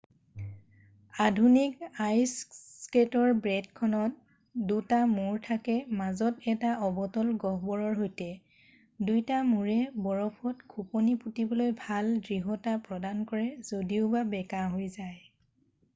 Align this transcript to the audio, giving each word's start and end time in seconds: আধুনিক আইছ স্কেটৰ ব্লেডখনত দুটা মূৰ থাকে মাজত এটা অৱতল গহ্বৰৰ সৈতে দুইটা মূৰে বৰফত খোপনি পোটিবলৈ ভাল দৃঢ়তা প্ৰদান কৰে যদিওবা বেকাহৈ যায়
আধুনিক 1.25 1.73
আইছ 2.05 2.29
স্কেটৰ 2.85 3.33
ব্লেডখনত 3.47 4.63
দুটা 4.71 5.01
মূৰ 5.11 5.35
থাকে 5.49 5.75
মাজত 5.99 6.49
এটা 6.53 6.71
অৱতল 6.87 7.29
গহ্বৰৰ 7.43 7.93
সৈতে 7.99 8.29
দুইটা 9.11 9.41
মূৰে 9.51 9.75
বৰফত 10.07 10.67
খোপনি 10.75 11.17
পোটিবলৈ 11.27 11.75
ভাল 11.83 12.13
দৃঢ়তা 12.29 12.73
প্ৰদান 12.89 13.21
কৰে 13.33 13.47
যদিওবা 13.71 14.25
বেকাহৈ 14.33 14.89
যায় 14.97 15.19